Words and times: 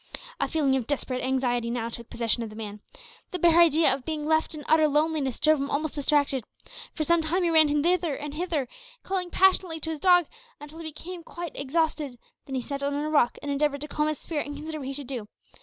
A 0.39 0.47
feeling 0.47 0.75
of 0.75 0.87
desperate 0.87 1.21
anxiety 1.23 1.69
now 1.69 1.87
took 1.87 2.09
possession 2.09 2.41
of 2.41 2.49
the 2.49 2.55
man. 2.55 2.79
The 3.29 3.37
bare 3.37 3.59
idea 3.59 3.93
of 3.93 4.03
being 4.03 4.25
left 4.25 4.55
in 4.55 4.63
utter 4.67 4.87
loneliness 4.87 5.37
drove 5.39 5.59
him 5.61 5.69
almost 5.69 5.93
distracted. 5.93 6.43
For 6.91 7.03
some 7.03 7.21
time 7.21 7.43
he 7.43 7.51
ran 7.51 7.67
hither 7.83 8.15
and 8.15 8.33
thither, 8.33 8.67
calling 9.03 9.29
passionately 9.29 9.79
to 9.81 9.91
his 9.91 9.99
dog, 9.99 10.25
until 10.59 10.79
he 10.79 10.85
became 10.85 11.21
quite 11.21 11.51
exhausted; 11.55 12.17
then 12.47 12.55
he 12.55 12.63
sat 12.63 12.79
down 12.79 12.95
on 12.95 13.03
a 13.05 13.11
rock, 13.11 13.37
and 13.43 13.51
endeavoured 13.51 13.81
to 13.81 13.87
calm 13.87 14.07
his 14.07 14.17
spirit 14.17 14.47
and 14.47 14.55
consider 14.55 14.79
what 14.79 14.87
he 14.87 14.93
should 14.93 15.05
do. 15.05 15.27